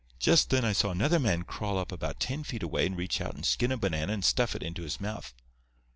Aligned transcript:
Just 0.17 0.49
then 0.49 0.65
I 0.65 0.73
saw 0.73 0.89
another 0.89 1.19
man 1.19 1.43
crawl 1.43 1.77
up 1.77 1.91
about 1.91 2.19
ten 2.19 2.43
feet 2.43 2.63
away 2.63 2.87
and 2.87 2.97
reach 2.97 3.21
out 3.21 3.35
and 3.35 3.45
skin 3.45 3.71
a 3.71 3.77
banana 3.77 4.11
and 4.13 4.25
stuff 4.25 4.55
it 4.55 4.63
into 4.63 4.81
his 4.81 4.99
mouth. 4.99 5.31